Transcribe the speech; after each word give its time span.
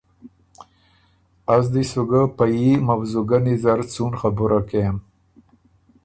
از 1.55 1.65
دی 1.73 1.83
سُو 1.91 2.03
ګۀ 2.09 2.21
پئ 2.37 2.53
ييموضوګنی 2.61 3.55
زر 3.63 3.79
څُون 3.91 4.13
خبُره 4.21 4.59
کېم۔ 4.69 4.97